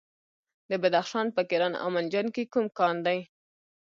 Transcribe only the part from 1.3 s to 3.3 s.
په کران او منجان کې کوم کان دی؟